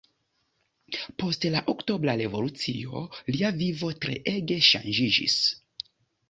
Post 1.23 1.45
la 1.55 1.61
Oktobra 1.73 2.15
Revolucio, 2.21 3.03
lia 3.35 3.53
vivo 3.61 3.91
treege 4.07 4.59
ŝanĝiĝis. 4.71 5.37